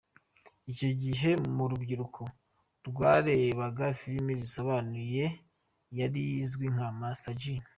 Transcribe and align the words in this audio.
Icyo 0.71 0.89
gihe 1.01 1.29
mu 1.55 1.63
rubyiruko 1.71 2.21
rwarebaga 2.87 3.85
film 3.99 4.27
zisobanuye 4.41 5.23
yari 5.99 6.23
azwi 6.43 6.65
nka 6.73 6.87
Master 6.99 7.35
J. 7.41 7.43